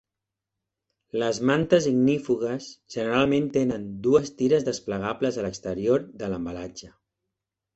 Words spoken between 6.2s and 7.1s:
de l'embalatge.